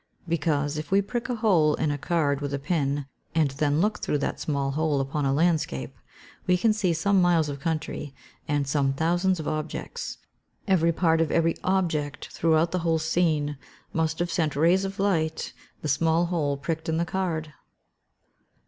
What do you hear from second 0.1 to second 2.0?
_Because if we prick a hole in a